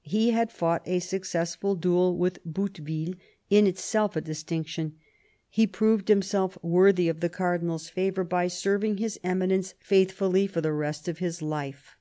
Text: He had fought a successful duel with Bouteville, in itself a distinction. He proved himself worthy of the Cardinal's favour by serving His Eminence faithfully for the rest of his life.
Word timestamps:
He 0.00 0.30
had 0.30 0.50
fought 0.50 0.80
a 0.86 0.98
successful 0.98 1.74
duel 1.74 2.16
with 2.16 2.42
Bouteville, 2.46 3.16
in 3.50 3.66
itself 3.66 4.16
a 4.16 4.22
distinction. 4.22 4.96
He 5.50 5.66
proved 5.66 6.08
himself 6.08 6.56
worthy 6.62 7.06
of 7.10 7.20
the 7.20 7.28
Cardinal's 7.28 7.90
favour 7.90 8.24
by 8.24 8.48
serving 8.48 8.96
His 8.96 9.20
Eminence 9.22 9.74
faithfully 9.80 10.46
for 10.46 10.62
the 10.62 10.72
rest 10.72 11.06
of 11.06 11.18
his 11.18 11.42
life. 11.42 11.98